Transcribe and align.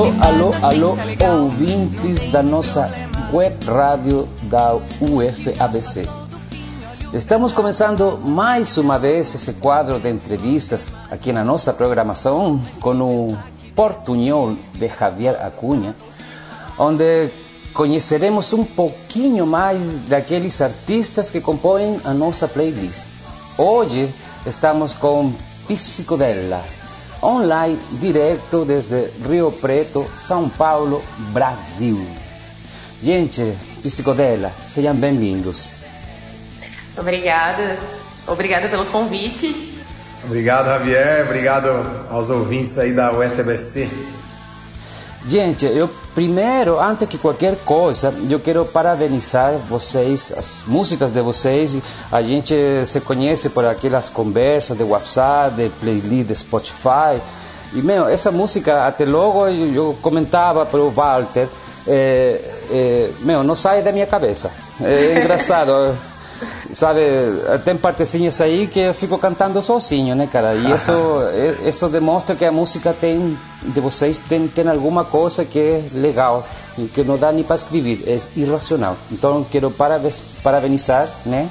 Alô, 0.00 0.14
alô, 0.22 0.54
alô, 0.62 1.44
ouvintes 1.44 2.32
da 2.32 2.42
nossa 2.42 2.90
web 3.30 3.66
rádio 3.66 4.26
da 4.44 4.74
UFABC. 4.74 6.08
Estamos 7.12 7.52
começando 7.52 8.18
mais 8.24 8.78
uma 8.78 8.98
vez 8.98 9.34
esse 9.34 9.52
quadro 9.52 10.00
de 10.00 10.08
entrevistas 10.08 10.90
aqui 11.10 11.34
na 11.34 11.44
nossa 11.44 11.74
programação 11.74 12.58
com 12.80 12.94
o 12.94 13.38
Portunhol 13.76 14.56
de 14.72 14.88
Javier 14.88 15.36
Acunha, 15.44 15.94
onde 16.78 17.28
conheceremos 17.74 18.54
um 18.54 18.64
pouquinho 18.64 19.46
mais 19.46 19.98
daqueles 20.08 20.62
artistas 20.62 21.30
que 21.30 21.42
compõem 21.42 22.00
a 22.06 22.14
nossa 22.14 22.48
playlist. 22.48 23.04
Hoje 23.58 24.08
estamos 24.46 24.94
com 24.94 25.34
Psicodella, 25.68 26.64
online 27.22 27.78
direto 27.92 28.64
desde 28.64 29.10
Rio 29.26 29.52
Preto, 29.52 30.10
São 30.16 30.48
Paulo, 30.48 31.02
Brasil. 31.32 32.06
Gente, 33.02 33.56
Psicodella, 33.82 34.52
sejam 34.66 34.94
bem-vindos. 34.94 35.68
Obrigada, 36.96 37.78
obrigada 38.26 38.68
pelo 38.68 38.86
convite. 38.86 39.70
Obrigado, 40.24 40.66
Javier. 40.66 41.24
Obrigado 41.24 41.68
aos 42.10 42.28
ouvintes 42.28 42.78
aí 42.78 42.92
da 42.92 43.10
UFBC. 43.12 43.88
Gente, 45.26 45.64
eu 45.66 45.88
primeiro, 46.14 46.80
antes 46.80 47.08
que 47.08 47.18
qualquer 47.18 47.56
coisa, 47.64 48.12
eu 48.28 48.40
quero 48.40 48.64
parabenizar 48.64 49.54
vocês, 49.68 50.32
as 50.36 50.62
músicas 50.66 51.10
de 51.10 51.20
vocês. 51.20 51.78
A 52.10 52.22
gente 52.22 52.54
se 52.86 53.00
conhece 53.00 53.50
por 53.50 53.64
aquelas 53.64 54.08
conversas 54.08 54.76
de 54.76 54.84
WhatsApp, 54.84 55.56
de 55.56 55.68
playlist 55.68 56.28
de 56.28 56.34
Spotify. 56.34 57.20
E, 57.72 57.80
meu, 57.82 58.08
essa 58.08 58.30
música, 58.30 58.86
até 58.86 59.04
logo 59.04 59.46
eu 59.46 59.96
comentava 60.02 60.66
para 60.66 60.80
o 60.80 60.90
Walter, 60.90 61.48
é, 61.86 62.40
é, 62.70 63.10
meu, 63.20 63.42
não 63.42 63.54
sai 63.54 63.82
da 63.82 63.92
minha 63.92 64.06
cabeça. 64.06 64.50
É 64.82 65.18
engraçado. 65.20 65.96
Sabe, 66.72 67.00
tem 67.64 67.76
partezinhas 67.76 68.40
aí 68.40 68.66
que 68.66 68.80
eu 68.80 68.94
fico 68.94 69.18
cantando 69.18 69.60
sozinho, 69.62 70.14
né, 70.14 70.26
cara? 70.26 70.54
E 70.54 70.72
isso, 70.72 70.92
isso 71.66 71.88
demonstra 71.88 72.34
que 72.36 72.44
a 72.44 72.52
música 72.52 72.92
tem, 72.92 73.38
de 73.62 73.80
vocês, 73.80 74.18
tem, 74.18 74.48
tem 74.48 74.68
alguma 74.68 75.04
coisa 75.04 75.44
que 75.44 75.58
é 75.58 75.82
legal, 75.94 76.46
que 76.94 77.02
não 77.02 77.16
dá 77.16 77.32
nem 77.32 77.44
para 77.44 77.56
escrever, 77.56 78.02
é 78.06 78.18
irracional. 78.36 78.96
Então, 79.10 79.44
quero 79.44 79.70
parabenizar, 80.42 81.08
né? 81.26 81.50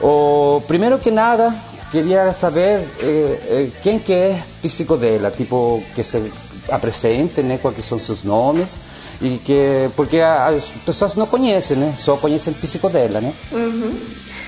O, 0.00 0.62
primeiro 0.66 0.98
que 0.98 1.10
nada, 1.10 1.54
queria 1.90 2.32
saber 2.34 2.86
eh, 3.00 3.40
eh, 3.48 3.68
quem 3.82 3.98
que 3.98 4.12
é 4.12 4.42
psicodela, 4.60 5.30
tipo, 5.30 5.82
que 5.94 6.02
se 6.02 6.30
apresente, 6.68 7.42
né, 7.42 7.58
quais 7.58 7.84
são 7.84 7.98
seus 7.98 8.22
nomes, 8.22 8.76
e 9.20 9.38
que 9.38 9.90
porque 9.96 10.18
as 10.18 10.72
pessoas 10.84 11.14
não 11.14 11.26
conhecem, 11.26 11.76
né? 11.76 11.94
Só 11.96 12.16
conhecem 12.16 12.52
psicodela, 12.54 13.20
né? 13.20 13.32
Uhum. 13.50 13.98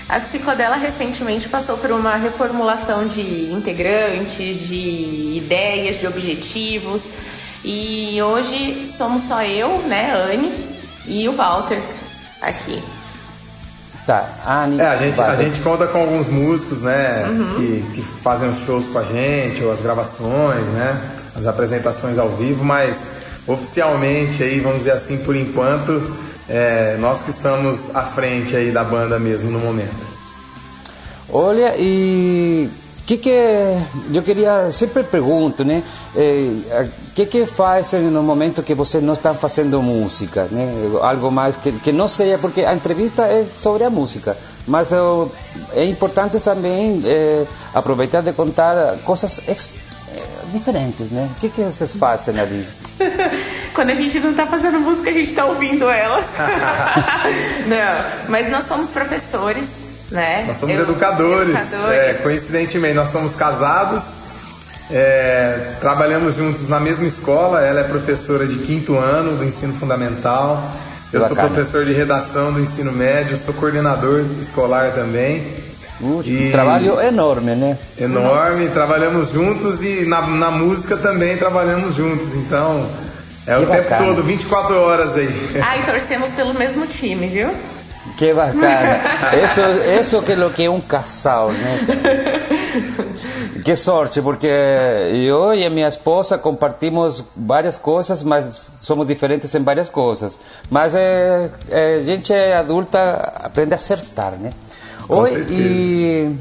A 0.09 0.21
psicodela 0.21 0.77
recentemente 0.77 1.49
passou 1.49 1.77
por 1.77 1.91
uma 1.91 2.17
reformulação 2.17 3.07
de 3.07 3.53
integrantes, 3.53 4.67
de 4.67 5.37
ideias, 5.37 6.01
de 6.01 6.07
objetivos. 6.07 7.03
E 7.63 8.21
hoje 8.23 8.91
somos 8.97 9.29
só 9.29 9.43
eu, 9.43 9.83
né, 9.83 10.13
Anne 10.15 10.51
e 11.07 11.29
o 11.29 11.33
Walter 11.33 11.81
aqui. 12.41 12.83
Tá, 14.07 14.39
Anne. 14.47 14.81
É, 14.81 14.87
a 14.87 14.97
gente, 14.97 15.21
a 15.21 15.37
gente 15.37 15.61
conta 15.61 15.87
com 15.87 15.99
alguns 15.99 16.29
músicos, 16.29 16.83
né, 16.83 17.27
uhum. 17.29 17.55
que, 17.57 17.85
que 17.95 18.03
fazem 18.03 18.49
os 18.49 18.59
shows 18.65 18.87
com 18.87 18.99
a 18.99 19.05
gente, 19.05 19.63
ou 19.63 19.71
as 19.71 19.83
gravações, 19.83 20.69
né, 20.69 20.99
as 21.37 21.47
apresentações 21.47 22.17
ao 22.17 22.31
vivo, 22.31 22.65
mas 22.65 23.18
oficialmente 23.49 24.43
aí, 24.43 24.61
vamos 24.61 24.79
dizer 24.79 24.93
assim, 24.93 25.19
por 25.19 25.35
enquanto, 25.35 26.15
é, 26.49 26.97
nós 26.99 27.23
que 27.23 27.31
estamos 27.31 27.97
à 27.97 28.03
frente 28.03 28.55
aí 28.55 28.71
da 28.71 28.85
banda 28.85 29.19
mesmo 29.19 29.51
no 29.51 29.59
momento. 29.59 30.07
Olha, 31.31 31.75
e 31.77 32.71
que 33.09 33.17
que 33.17 33.31
eu 34.13 34.23
queria 34.23 34.71
sempre 34.71 35.03
pergunto, 35.03 35.65
né? 35.65 35.83
O 36.15 36.19
eh, 36.19 36.89
que 37.15 37.25
que 37.25 37.47
faz 37.47 37.93
no 37.95 38.23
momento 38.23 38.63
que 38.63 38.75
você 38.75 39.01
não 39.01 39.15
está 39.15 39.33
fazendo 39.33 39.81
música, 39.83 40.47
né? 40.51 40.71
Algo 41.01 41.31
mais 41.31 41.57
que, 41.57 41.73
que 41.73 41.91
não 41.91 42.07
seja 42.07 42.37
porque 42.39 42.63
a 42.65 42.75
entrevista 42.75 43.23
é 43.23 43.47
sobre 43.47 43.85
a 43.85 43.91
música, 43.91 44.37
mas 44.67 44.93
é 45.73 45.85
importante 45.87 46.39
também 46.39 47.01
é, 47.05 47.47
aproveitar 47.75 48.23
de 48.23 48.33
contar 48.35 48.99
coisas 49.05 49.41
diferentes, 50.53 51.11
né? 51.11 51.31
O 51.37 51.41
que 51.41 51.49
que 51.49 51.63
vocês 51.63 51.95
fazem 51.95 52.39
ali? 52.39 52.67
Quando 53.79 53.91
a 53.91 53.95
gente 53.95 54.19
não 54.19 54.33
está 54.33 54.45
fazendo 54.45 54.81
música, 54.81 55.09
a 55.09 55.13
gente 55.13 55.29
está 55.29 55.45
ouvindo 55.45 55.89
elas. 55.89 56.27
não, 57.65 58.29
mas 58.29 58.51
nós 58.51 58.67
somos 58.67 58.89
professores, 58.89 59.69
né? 60.11 60.43
Nós 60.49 60.57
somos 60.57 60.77
Eu, 60.77 60.83
educadores. 60.83 61.55
educadores. 61.55 61.97
É, 61.97 62.15
coincidentemente, 62.15 62.95
nós 62.95 63.11
somos 63.11 63.37
casados. 63.37 64.03
É, 64.91 65.75
trabalhamos 65.81 66.35
juntos 66.35 66.69
na 66.69 66.81
mesma 66.81 67.07
escola. 67.07 67.63
Ela 67.63 67.79
é 67.79 67.85
professora 67.85 68.49
de 68.49 68.59
quinto 68.59 68.99
ano 68.99 69.37
do 69.37 69.45
ensino 69.45 69.73
fundamental. 69.75 70.73
Eu 71.13 71.21
Bacana. 71.21 71.41
sou 71.41 71.49
professor 71.49 71.85
de 71.85 71.93
redação 71.93 72.53
do 72.53 72.59
ensino 72.59 72.91
médio, 72.91 73.37
sou 73.37 73.55
coordenador 73.55 74.25
escolar 74.41 74.91
também. 74.93 75.55
Uh, 76.01 76.21
e... 76.25 76.51
Trabalho 76.51 77.01
enorme, 77.01 77.55
né? 77.55 77.79
Enorme, 77.97 78.71
trabalhamos 78.71 79.31
juntos 79.31 79.81
e 79.85 80.05
na, 80.05 80.27
na 80.27 80.51
música 80.51 80.97
também 80.97 81.37
trabalhamos 81.37 81.95
juntos, 81.95 82.35
então 82.35 82.85
é 83.49 83.57
que 83.57 83.63
o 83.63 83.67
bacana. 83.67 83.85
tempo 83.85 84.05
todo, 84.05 84.23
24 84.23 84.81
horas 84.81 85.17
aí. 85.17 85.29
Ah, 85.63 85.77
e 85.79 85.83
torcemos 85.83 86.31
pelo 86.31 86.55
mesmo 86.55 86.87
time, 86.87 87.27
viu? 87.27 87.51
Que 88.17 88.33
bacana. 88.33 89.01
Isso, 89.45 89.61
isso 90.01 90.23
que 90.23 90.33
é 90.33 90.45
o 90.45 90.51
que 90.51 90.65
é 90.65 90.71
um 90.71 90.81
casal, 90.81 91.53
né? 91.53 91.79
Que 93.65 93.77
sorte, 93.77 94.23
porque 94.23 94.47
eu 94.47 95.53
e 95.53 95.65
a 95.65 95.69
minha 95.69 95.89
esposa 95.89 96.39
compartimos 96.39 97.25
várias 97.37 97.77
coisas, 97.77 98.23
mas 98.23 98.71
somos 98.81 99.07
diferentes 99.07 99.55
em 99.55 99.63
várias 99.63 99.91
coisas. 99.91 100.39
Mas 100.71 100.95
é, 100.95 101.51
é, 101.69 101.97
a 101.97 102.05
gente 102.05 102.33
é 102.33 102.57
adulta, 102.57 103.15
aprende 103.43 103.75
a 103.75 103.77
acertar, 103.77 104.33
né? 104.33 104.53
Com 105.07 105.19
Oi, 105.19 105.31
certeza. 105.31 105.53
e 105.53 106.37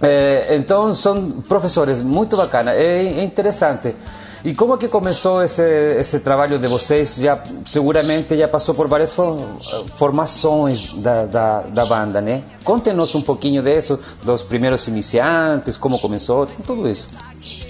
é, 0.00 0.56
então 0.56 0.94
são 0.94 1.42
professores 1.48 2.02
muito 2.02 2.36
bacana, 2.36 2.72
é, 2.72 3.06
é 3.06 3.24
interessante. 3.24 3.94
E 4.46 4.54
como 4.54 4.74
é 4.74 4.78
que 4.78 4.86
começou 4.86 5.42
esse, 5.42 5.60
esse 5.98 6.20
trabalho 6.20 6.56
de 6.56 6.68
vocês? 6.68 7.16
Já 7.16 7.36
seguramente 7.64 8.36
já 8.36 8.46
passou 8.46 8.76
por 8.76 8.86
várias 8.86 9.12
formações 9.96 10.84
da, 10.92 11.26
da, 11.26 11.60
da 11.62 11.84
banda, 11.84 12.20
né? 12.20 12.44
Conte-nos 12.62 13.12
um 13.16 13.22
pouquinho 13.22 13.60
disso, 13.60 13.98
dos 14.22 14.44
primeiros 14.44 14.86
iniciantes, 14.86 15.76
como 15.76 15.98
começou, 15.98 16.46
tudo 16.64 16.88
isso. 16.88 17.10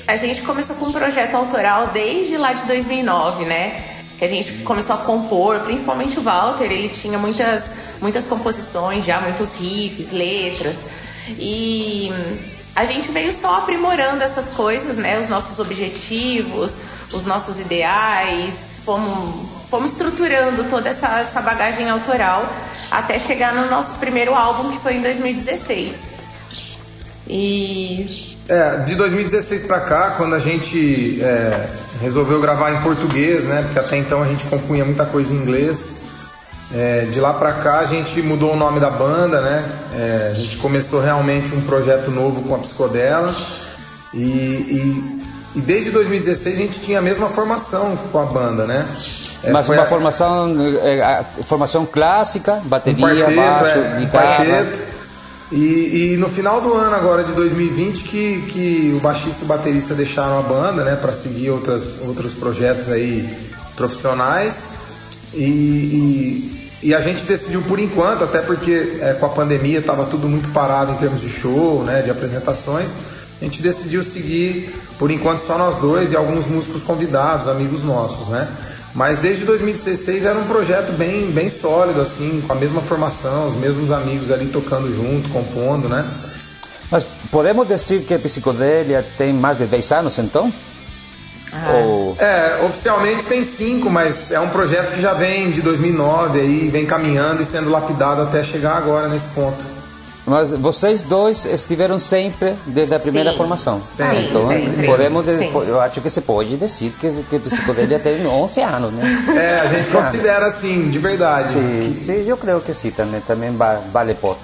A 0.06 0.16
gente 0.16 0.42
começou 0.42 0.76
com 0.76 0.84
um 0.84 0.92
projeto 0.92 1.34
autoral 1.34 1.86
desde 1.94 2.36
lá 2.36 2.52
de 2.52 2.66
2009, 2.66 3.46
né? 3.46 3.82
Que 4.18 4.26
a 4.26 4.28
gente 4.28 4.52
começou 4.62 4.96
a 4.96 4.98
compor, 4.98 5.60
principalmente 5.60 6.18
o 6.18 6.22
Walter, 6.22 6.70
ele 6.70 6.90
tinha 6.90 7.16
muitas 7.16 7.64
muitas 8.02 8.26
composições 8.26 9.02
já, 9.02 9.18
muitos 9.22 9.48
riffs, 9.54 10.12
letras. 10.12 10.76
E 11.38 12.12
a 12.76 12.84
gente 12.84 13.10
veio 13.10 13.32
só 13.32 13.56
aprimorando 13.56 14.22
essas 14.22 14.48
coisas, 14.50 14.96
né? 14.96 15.18
Os 15.18 15.28
nossos 15.28 15.58
objetivos, 15.58 16.70
os 17.10 17.24
nossos 17.24 17.58
ideais, 17.58 18.54
fomos, 18.84 19.48
fomos 19.70 19.92
estruturando 19.92 20.64
toda 20.64 20.90
essa, 20.90 21.20
essa 21.20 21.40
bagagem 21.40 21.88
autoral 21.88 22.46
até 22.90 23.18
chegar 23.18 23.54
no 23.54 23.70
nosso 23.70 23.94
primeiro 23.94 24.34
álbum, 24.34 24.70
que 24.70 24.78
foi 24.80 24.96
em 24.96 25.02
2016. 25.02 25.96
E. 27.26 28.36
É, 28.48 28.76
de 28.84 28.94
2016 28.94 29.62
para 29.62 29.80
cá, 29.80 30.10
quando 30.10 30.34
a 30.34 30.38
gente 30.38 31.20
é, 31.20 31.68
resolveu 32.00 32.40
gravar 32.40 32.72
em 32.72 32.80
português, 32.82 33.44
né? 33.44 33.62
Porque 33.62 33.78
até 33.78 33.96
então 33.96 34.22
a 34.22 34.28
gente 34.28 34.44
compunha 34.44 34.84
muita 34.84 35.04
coisa 35.04 35.32
em 35.32 35.36
inglês. 35.38 35.95
É, 36.72 37.02
de 37.12 37.20
lá 37.20 37.32
para 37.32 37.52
cá 37.52 37.78
a 37.78 37.84
gente 37.84 38.20
mudou 38.22 38.52
o 38.52 38.56
nome 38.56 38.80
da 38.80 38.90
banda, 38.90 39.40
né? 39.40 39.64
É, 39.94 40.28
a 40.30 40.34
gente 40.34 40.56
começou 40.56 41.00
realmente 41.00 41.54
um 41.54 41.60
projeto 41.60 42.10
novo 42.10 42.42
com 42.42 42.56
a 42.56 42.58
Psicodela 42.58 43.32
e, 44.12 44.18
e, 44.18 45.22
e, 45.54 45.60
desde 45.60 45.90
2016 45.90 46.56
a 46.56 46.60
gente 46.60 46.80
tinha 46.80 46.98
a 46.98 47.02
mesma 47.02 47.28
formação 47.28 47.96
com 48.10 48.18
a 48.18 48.26
banda, 48.26 48.66
né? 48.66 48.84
É, 49.44 49.52
Mas 49.52 49.68
uma 49.68 49.82
a... 49.82 49.86
formação, 49.86 50.56
é, 50.82 51.24
formação 51.44 51.86
clássica, 51.86 52.60
bateria, 52.64 53.06
um 53.06 53.10
quarteto, 53.10 53.36
baixo, 53.36 53.78
é, 53.78 53.98
guitarra. 54.00 54.44
Quarteto. 54.44 54.96
E, 55.52 56.14
e, 56.14 56.16
no 56.16 56.28
final 56.28 56.60
do 56.60 56.74
ano 56.74 56.96
agora 56.96 57.22
de 57.22 57.32
2020 57.32 58.02
que, 58.02 58.42
que 58.48 58.94
o 58.96 58.98
baixista 58.98 59.42
e 59.42 59.44
o 59.44 59.46
baterista 59.46 59.94
deixaram 59.94 60.40
a 60.40 60.42
banda, 60.42 60.82
né, 60.82 60.96
para 60.96 61.12
seguir 61.12 61.50
outras, 61.50 62.00
outros 62.02 62.32
projetos 62.32 62.88
aí 62.88 63.32
profissionais 63.76 64.72
e, 65.32 65.44
e 65.44 66.55
e 66.82 66.94
a 66.94 67.00
gente 67.00 67.22
decidiu 67.24 67.62
por 67.62 67.78
enquanto, 67.78 68.24
até 68.24 68.40
porque 68.40 68.98
é, 69.00 69.14
com 69.14 69.26
a 69.26 69.30
pandemia 69.30 69.78
estava 69.78 70.04
tudo 70.04 70.28
muito 70.28 70.50
parado 70.50 70.92
em 70.92 70.96
termos 70.96 71.20
de 71.20 71.28
show, 71.28 71.82
né, 71.82 72.02
de 72.02 72.10
apresentações, 72.10 72.92
a 73.40 73.44
gente 73.44 73.60
decidiu 73.60 74.02
seguir, 74.02 74.74
por 74.98 75.10
enquanto, 75.10 75.46
só 75.46 75.58
nós 75.58 75.76
dois 75.76 76.12
e 76.12 76.16
alguns 76.16 76.46
músicos 76.46 76.82
convidados, 76.82 77.48
amigos 77.48 77.84
nossos, 77.84 78.28
né? 78.28 78.48
Mas 78.94 79.18
desde 79.18 79.44
2016 79.44 80.24
era 80.24 80.38
um 80.38 80.46
projeto 80.46 80.92
bem, 80.92 81.30
bem 81.30 81.50
sólido, 81.50 82.00
assim, 82.00 82.42
com 82.46 82.52
a 82.54 82.56
mesma 82.56 82.80
formação, 82.80 83.48
os 83.48 83.54
mesmos 83.54 83.90
amigos 83.90 84.30
ali 84.30 84.46
tocando 84.46 84.90
junto, 84.94 85.28
compondo, 85.28 85.86
né? 85.86 86.10
Mas 86.90 87.06
podemos 87.30 87.68
dizer 87.68 88.04
que 88.04 88.14
a 88.14 88.18
Psicodélia 88.18 89.04
tem 89.18 89.34
mais 89.34 89.58
de 89.58 89.66
10 89.66 89.92
anos, 89.92 90.18
então? 90.18 90.50
Ah. 91.52 91.72
Ou... 91.72 92.16
É, 92.18 92.64
oficialmente 92.64 93.24
tem 93.24 93.44
5, 93.44 93.88
mas 93.88 94.30
é 94.30 94.40
um 94.40 94.48
projeto 94.48 94.94
que 94.94 95.00
já 95.00 95.12
vem 95.12 95.50
de 95.50 95.62
2009 95.62 96.40
aí, 96.40 96.68
vem 96.68 96.84
caminhando 96.86 97.42
e 97.42 97.44
sendo 97.44 97.70
lapidado 97.70 98.22
até 98.22 98.42
chegar 98.42 98.76
agora 98.76 99.08
nesse 99.08 99.28
ponto. 99.28 99.76
Mas 100.26 100.50
vocês 100.50 101.04
dois 101.04 101.44
estiveram 101.44 102.00
sempre 102.00 102.56
desde 102.66 102.92
a 102.92 102.98
primeira 102.98 103.30
sim. 103.30 103.36
formação. 103.36 103.80
Sim, 103.80 104.02
então, 104.28 104.48
sempre. 104.48 104.84
podemos, 104.84 105.24
sim. 105.24 105.52
eu 105.68 105.80
acho 105.80 106.00
que 106.00 106.10
se 106.10 106.20
pode 106.20 106.56
dizer 106.56 106.92
que, 106.98 107.22
que 107.30 107.38
psicodelia 107.38 108.00
tem 108.00 108.26
11 108.26 108.60
anos, 108.60 108.92
né? 108.92 109.24
É, 109.36 109.60
a 109.60 109.66
gente 109.66 109.88
considera 109.88 110.46
assim, 110.46 110.90
de 110.90 110.98
verdade. 110.98 111.50
Sim, 111.50 111.92
que... 111.94 112.00
sim, 112.00 112.24
eu 112.26 112.36
creio 112.36 112.60
que 112.60 112.74
sim, 112.74 112.90
também, 112.90 113.20
também 113.20 113.56
vale 113.92 114.14
por. 114.14 114.36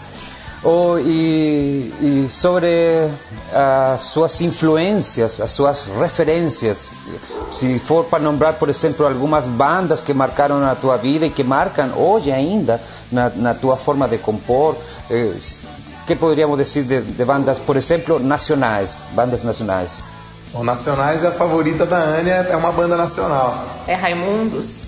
Oh, 0.64 0.96
e, 0.96 1.92
e, 2.00 2.28
sobre 2.30 2.68
as 3.52 4.02
suas 4.02 4.40
influências, 4.40 5.40
as 5.40 5.50
suas 5.50 5.86
referências, 5.86 6.88
se 7.50 7.80
for 7.80 8.04
para 8.04 8.22
nombrar, 8.22 8.54
por 8.54 8.68
exemplo, 8.68 9.04
algumas 9.04 9.48
bandas 9.48 10.00
que 10.00 10.14
marcaram 10.14 10.64
a 10.64 10.76
tua 10.76 10.96
vida 10.96 11.26
e 11.26 11.30
que 11.30 11.42
marcam 11.42 11.90
hoje 11.96 12.30
ainda 12.30 12.80
na, 13.10 13.28
na 13.30 13.54
tua 13.54 13.76
forma 13.76 14.06
de 14.06 14.18
compor, 14.18 14.76
eh, 15.10 15.34
que 16.06 16.14
poderíamos 16.14 16.58
dizer 16.58 16.84
de, 16.84 17.00
de, 17.00 17.24
bandas, 17.24 17.58
por 17.58 17.76
exemplo, 17.76 18.20
nacionais, 18.20 19.02
bandas 19.14 19.42
nacionais? 19.42 20.00
O 20.54 20.62
Nacionais 20.62 21.24
é 21.24 21.28
a 21.28 21.32
favorita 21.32 21.86
da 21.86 22.18
Ania, 22.18 22.46
é 22.50 22.56
uma 22.56 22.70
banda 22.70 22.96
nacional. 22.96 23.66
É 23.88 23.94
Raimundos. 23.94 24.81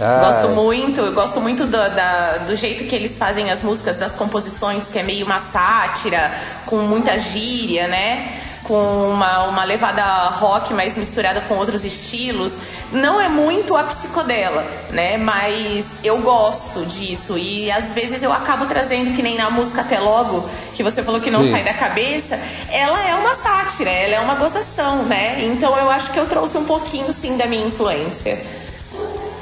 Gosto 0.00 0.48
muito, 0.48 1.12
gosto 1.12 1.40
muito 1.40 1.66
do, 1.66 1.72
da, 1.72 2.38
do 2.38 2.56
jeito 2.56 2.84
que 2.84 2.96
eles 2.96 3.16
fazem 3.16 3.50
as 3.50 3.62
músicas, 3.62 3.96
das 3.98 4.12
composições, 4.12 4.84
que 4.84 4.98
é 4.98 5.02
meio 5.02 5.26
uma 5.26 5.40
sátira, 5.40 6.32
com 6.64 6.78
muita 6.78 7.18
gíria, 7.18 7.86
né? 7.86 8.40
Com 8.62 9.10
uma, 9.10 9.44
uma 9.44 9.64
levada 9.64 10.02
rock, 10.28 10.72
mas 10.72 10.96
misturada 10.96 11.40
com 11.42 11.54
outros 11.56 11.84
estilos. 11.84 12.56
Não 12.92 13.20
é 13.20 13.28
muito 13.28 13.76
a 13.76 13.84
psicodela, 13.84 14.64
né? 14.90 15.16
Mas 15.16 15.86
eu 16.02 16.18
gosto 16.18 16.84
disso. 16.86 17.36
E 17.36 17.70
às 17.70 17.90
vezes 17.92 18.22
eu 18.22 18.32
acabo 18.32 18.66
trazendo, 18.66 19.14
que 19.14 19.22
nem 19.22 19.36
na 19.36 19.50
música 19.50 19.80
Até 19.82 19.98
Logo, 19.98 20.48
que 20.72 20.82
você 20.82 21.02
falou 21.02 21.20
que 21.20 21.30
não 21.30 21.44
Sim. 21.44 21.52
sai 21.52 21.64
da 21.64 21.74
cabeça, 21.74 22.38
ela 22.70 23.06
é 23.06 23.14
uma 23.14 23.34
sátira, 23.34 23.90
ela 23.90 24.14
é 24.14 24.20
uma 24.20 24.34
gozação, 24.36 25.02
né? 25.04 25.44
Então 25.44 25.76
eu 25.76 25.90
acho 25.90 26.10
que 26.12 26.18
eu 26.18 26.26
trouxe 26.26 26.56
um 26.56 26.64
pouquinho, 26.64 27.12
sim, 27.12 27.36
da 27.36 27.46
minha 27.46 27.66
influência. 27.66 28.59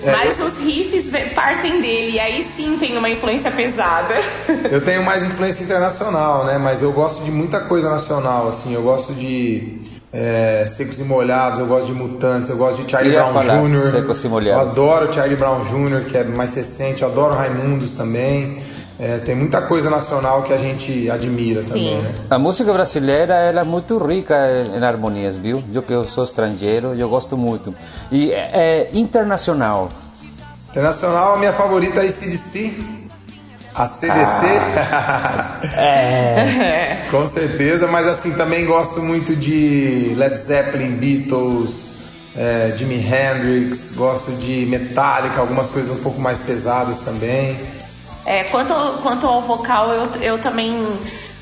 É, 0.03 0.13
Mas 0.13 0.39
eu... 0.39 0.47
os 0.47 0.59
riffs 0.59 1.11
partem 1.35 1.81
dele, 1.81 2.13
e 2.13 2.21
aí 2.21 2.43
sim 2.43 2.77
tem 2.79 2.97
uma 2.97 3.09
influência 3.09 3.51
pesada. 3.51 4.15
Eu 4.71 4.81
tenho 4.81 5.05
mais 5.05 5.23
influência 5.23 5.65
internacional, 5.65 6.45
né? 6.45 6.59
Mas 6.59 6.83
eu 6.83 6.93
gosto 6.93 7.25
de 7.25 7.31
muita 7.31 7.61
coisa 7.61 7.91
nacional, 7.91 8.49
assim. 8.49 8.75
Eu 8.75 8.83
gosto 8.83 9.15
de 9.15 9.79
é, 10.13 10.65
Secos 10.67 10.99
e 10.99 11.03
Molhados, 11.03 11.59
eu 11.59 11.67
gosto 11.67 11.87
de 11.87 11.93
Mutantes, 11.93 12.49
eu 12.49 12.57
gosto 12.57 12.83
de 12.83 12.91
Charlie 12.91 13.13
Brown 13.13 13.69
Jr. 13.69 13.91
Secos 13.91 14.25
e 14.25 14.29
Molhados. 14.29 14.77
Eu 14.77 14.91
adoro 14.91 15.13
Charlie 15.13 15.37
Brown 15.37 15.61
Jr., 15.61 16.05
que 16.07 16.17
é 16.17 16.25
mais 16.25 16.55
recente. 16.55 17.03
Eu 17.03 17.09
adoro 17.09 17.35
Raimundos 17.35 17.91
também. 17.91 18.59
É, 19.01 19.19
tem 19.19 19.35
muita 19.35 19.63
coisa 19.63 19.89
nacional 19.89 20.43
que 20.43 20.53
a 20.53 20.59
gente 20.59 21.09
admira 21.09 21.63
Sim. 21.63 21.69
também, 21.69 22.03
né? 22.03 22.15
A 22.29 22.39
música 22.39 22.73
brasileira 22.73 23.35
ela 23.35 23.61
é 23.61 23.65
muito 23.65 23.97
rica 23.97 24.35
em 24.75 24.85
harmonias, 24.85 25.37
viu? 25.37 25.63
Eu 25.73 25.83
que 25.83 25.93
eu 25.93 26.03
sou 26.03 26.25
estrangeiro, 26.25 26.95
eu 26.95 27.09
gosto 27.09 27.37
muito. 27.37 27.73
E 28.11 28.33
é, 28.33 28.51
é 28.53 28.91
internacional. 28.93 29.89
Internacional, 30.71 31.35
a 31.35 31.39
minha 31.39 31.53
favorita 31.53 32.05
é 32.05 32.11
CDC. 32.11 32.75
A 33.73 33.87
CDC. 33.87 34.13
Ah, 34.17 35.61
é. 35.81 37.07
Com 37.09 37.25
certeza, 37.29 37.87
mas 37.87 38.05
assim, 38.09 38.33
também 38.33 38.67
gosto 38.67 39.01
muito 39.01 39.37
de 39.37 40.13
Led 40.17 40.37
Zeppelin, 40.37 40.97
Beatles, 40.97 41.71
é, 42.37 42.75
Jimi 42.77 42.97
Hendrix, 42.97 43.93
gosto 43.95 44.33
de 44.33 44.67
Metallica, 44.67 45.41
algumas 45.41 45.69
coisas 45.69 45.97
um 45.97 46.03
pouco 46.03 46.21
mais 46.21 46.41
pesadas 46.41 46.99
também. 46.99 47.79
É, 48.29 48.45
quanto, 48.45 48.75
quanto 49.03 49.27
ao 49.27 49.41
vocal, 49.41 49.91
eu, 49.91 50.11
eu 50.21 50.39
também 50.39 50.71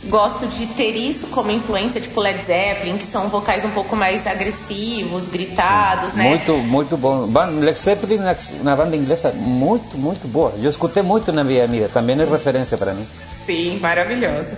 gosto 0.05 0.47
de 0.47 0.67
ter 0.67 0.95
isso 0.95 1.27
como 1.27 1.51
influência, 1.51 2.01
tipo 2.01 2.21
Led 2.21 2.41
Zeppelin, 2.45 2.97
que 2.97 3.05
são 3.05 3.29
vocais 3.29 3.65
um 3.65 3.71
pouco 3.71 3.97
mais 3.97 4.25
agressivos, 4.25 5.27
gritados, 5.27 6.13
Sim. 6.13 6.19
né? 6.19 6.29
Muito, 6.29 6.53
muito 6.59 6.97
bom. 6.97 7.29
Led 7.59 7.77
Zeppelin 7.77 8.19
na, 8.19 8.37
na, 8.63 8.77
banda 8.77 8.95
inglesa, 8.97 9.33
muito, 9.33 9.99
muito 9.99 10.29
boa. 10.29 10.55
Eu 10.63 10.71
escutei 10.71 11.03
muito 11.03 11.33
na 11.33 11.43
minha 11.43 11.67
vida, 11.67 11.91
também 11.93 12.17
é 12.21 12.25
referência 12.25 12.79
para 12.79 12.95
mim. 12.95 13.05
Sim, 13.45 13.81
maravilhosa. 13.81 14.57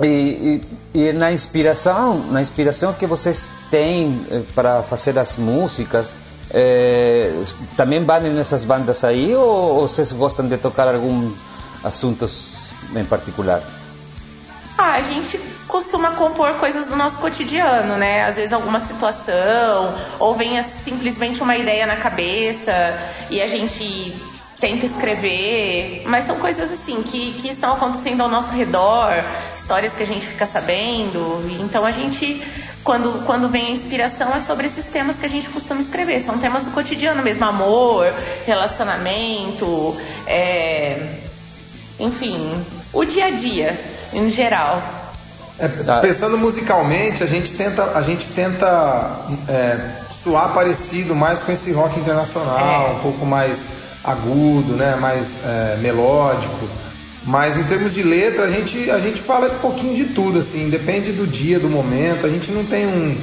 E, 0.00 0.62
e, 0.94 1.00
e, 1.08 1.12
na 1.12 1.32
inspiração, 1.32 2.18
na 2.30 2.40
inspiração 2.40 2.92
que 2.92 3.04
vocês 3.04 3.50
têm 3.68 4.24
eh, 4.30 4.42
para 4.54 4.80
fazer 4.84 5.18
as 5.18 5.36
músicas, 5.38 6.14
é, 6.50 7.44
também 7.76 8.04
valem 8.04 8.32
nessas 8.32 8.64
bandas 8.64 9.02
aí 9.04 9.34
ou, 9.34 9.76
ou 9.76 9.88
vocês 9.88 10.12
gostam 10.12 10.46
de 10.46 10.56
tocar 10.56 10.94
algum 10.94 11.32
assuntos 11.82 12.56
em 12.94 13.04
particular? 13.04 13.62
Ah, 14.78 14.94
a 14.94 15.02
gente 15.02 15.38
costuma 15.66 16.12
compor 16.12 16.54
coisas 16.54 16.86
do 16.86 16.96
nosso 16.96 17.16
cotidiano, 17.18 17.96
né? 17.96 18.24
Às 18.24 18.36
vezes 18.36 18.52
alguma 18.52 18.78
situação, 18.78 19.94
ou 20.18 20.34
vem 20.34 20.62
simplesmente 20.62 21.42
uma 21.42 21.56
ideia 21.56 21.86
na 21.86 21.96
cabeça 21.96 22.72
e 23.30 23.40
a 23.40 23.48
gente 23.48 24.14
tenta 24.60 24.86
escrever, 24.86 26.02
mas 26.06 26.24
são 26.24 26.36
coisas 26.36 26.70
assim 26.70 27.02
que, 27.02 27.32
que 27.32 27.48
estão 27.48 27.74
acontecendo 27.74 28.22
ao 28.22 28.28
nosso 28.28 28.50
redor, 28.52 29.12
histórias 29.54 29.92
que 29.92 30.02
a 30.02 30.06
gente 30.06 30.26
fica 30.26 30.46
sabendo, 30.46 31.44
então 31.60 31.84
a 31.84 31.90
gente 31.90 32.42
quando, 32.86 33.24
quando 33.26 33.48
vem 33.48 33.66
a 33.66 33.70
inspiração 33.70 34.32
é 34.32 34.38
sobre 34.38 34.66
esses 34.66 34.84
temas 34.84 35.16
que 35.16 35.26
a 35.26 35.28
gente 35.28 35.48
costuma 35.48 35.80
escrever. 35.80 36.20
São 36.20 36.38
temas 36.38 36.64
do 36.64 36.70
cotidiano 36.70 37.20
mesmo, 37.20 37.44
amor, 37.44 38.06
relacionamento, 38.46 39.96
é... 40.24 41.18
enfim, 41.98 42.64
o 42.92 43.04
dia 43.04 43.26
a 43.26 43.30
dia 43.30 43.78
em 44.12 44.30
geral. 44.30 44.80
É, 45.58 45.68
pensando 46.00 46.38
musicalmente, 46.38 47.22
a 47.22 47.26
gente 47.26 47.54
tenta, 47.54 47.90
a 47.94 48.02
gente 48.02 48.26
tenta 48.28 49.26
é, 49.48 49.78
soar 50.22 50.52
parecido 50.52 51.14
mais 51.14 51.38
com 51.38 51.50
esse 51.50 51.72
rock 51.72 51.98
internacional, 51.98 52.88
é. 52.88 52.90
um 52.90 52.98
pouco 53.00 53.24
mais 53.24 53.58
agudo, 54.04 54.74
né, 54.76 54.96
mais 54.96 55.44
é, 55.44 55.76
melódico. 55.78 56.68
Mas 57.26 57.56
em 57.56 57.64
termos 57.64 57.92
de 57.92 58.04
letra, 58.04 58.44
a 58.44 58.50
gente, 58.50 58.88
a 58.90 59.00
gente 59.00 59.20
fala 59.20 59.48
um 59.48 59.58
pouquinho 59.58 59.96
de 59.96 60.14
tudo, 60.14 60.38
assim, 60.38 60.70
depende 60.70 61.10
do 61.10 61.26
dia, 61.26 61.58
do 61.58 61.68
momento. 61.68 62.24
A 62.24 62.28
gente 62.30 62.52
não 62.52 62.64
tem 62.64 62.86
um. 62.86 63.16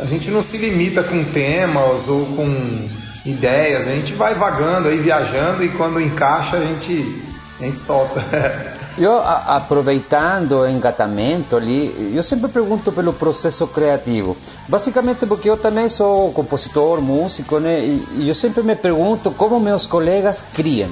A 0.00 0.04
gente 0.04 0.30
não 0.30 0.42
se 0.42 0.58
limita 0.58 1.02
com 1.02 1.24
temas 1.24 2.08
ou 2.08 2.26
com 2.26 2.88
ideias, 3.24 3.86
a 3.86 3.90
gente 3.90 4.12
vai 4.12 4.34
vagando 4.34 4.88
aí, 4.88 4.98
viajando 4.98 5.64
e 5.64 5.68
quando 5.70 6.00
encaixa 6.00 6.56
a 6.56 6.60
gente, 6.60 7.22
a 7.60 7.64
gente 7.64 7.78
solta. 7.78 8.22
Eu, 8.98 9.18
aproveitando 9.18 10.60
o 10.60 10.66
engatamento 10.66 11.54
ali, 11.54 12.14
eu 12.16 12.22
sempre 12.22 12.50
pergunto 12.50 12.90
pelo 12.90 13.12
processo 13.12 13.66
criativo. 13.66 14.34
Basicamente 14.66 15.26
porque 15.26 15.50
eu 15.50 15.56
também 15.58 15.86
sou 15.86 16.32
compositor, 16.32 17.02
músico, 17.02 17.60
né? 17.60 17.78
E 18.14 18.26
eu 18.26 18.34
sempre 18.34 18.62
me 18.62 18.74
pergunto 18.74 19.30
como 19.32 19.60
meus 19.60 19.84
colegas 19.84 20.42
criam. 20.54 20.88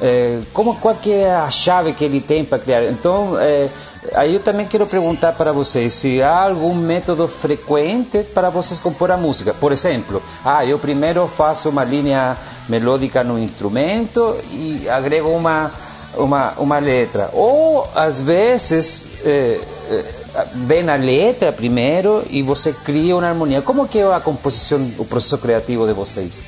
É, 0.00 0.40
como 0.52 0.76
qual 0.76 0.94
que 0.94 1.12
é 1.12 1.34
a 1.34 1.50
chave 1.50 1.92
que 1.92 2.04
ele 2.04 2.20
tem 2.20 2.44
para 2.44 2.58
criar? 2.58 2.84
Então, 2.84 3.38
é, 3.38 3.68
aí 4.14 4.34
eu 4.34 4.40
também 4.40 4.66
quero 4.66 4.86
perguntar 4.86 5.32
para 5.32 5.52
vocês 5.52 5.92
se 5.92 6.22
há 6.22 6.44
algum 6.44 6.74
método 6.74 7.28
frequente 7.28 8.22
para 8.22 8.48
vocês 8.48 8.80
compor 8.80 9.10
a 9.10 9.16
música. 9.16 9.52
Por 9.52 9.72
exemplo, 9.72 10.22
ah, 10.44 10.64
eu 10.64 10.78
primeiro 10.78 11.26
faço 11.28 11.68
uma 11.68 11.84
linha 11.84 12.36
melódica 12.68 13.22
no 13.22 13.38
instrumento 13.38 14.36
e 14.50 14.88
agrego 14.88 15.28
uma 15.28 15.70
uma, 16.16 16.52
uma 16.58 16.78
letra. 16.78 17.30
Ou 17.32 17.88
às 17.94 18.20
vezes 18.20 19.06
é, 19.24 19.60
é, 19.90 20.14
vem 20.54 20.88
a 20.88 20.96
letra 20.96 21.52
primeiro 21.52 22.24
e 22.30 22.42
você 22.42 22.72
cria 22.72 23.16
uma 23.16 23.26
harmonia. 23.26 23.62
Como 23.62 23.86
que 23.86 23.98
é 23.98 24.12
a 24.12 24.20
composição, 24.20 24.90
o 24.98 25.04
processo 25.04 25.38
criativo 25.38 25.86
de 25.86 25.92
vocês? 25.92 26.42